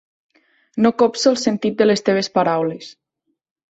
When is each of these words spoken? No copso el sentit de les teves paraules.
No 0.85 0.93
copso 1.03 1.31
el 1.33 1.39
sentit 1.43 1.79
de 1.83 1.91
les 1.91 2.05
teves 2.11 2.35
paraules. 2.41 2.93